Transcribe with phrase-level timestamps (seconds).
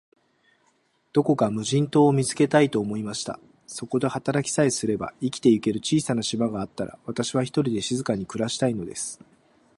[1.13, 3.39] どこか無人島を見つけたい、と思いました。
[3.67, 9.19] そこで働きさえすれば、生きてゆける小さな島があったら、私は、ひとりで静かに暮したいのです。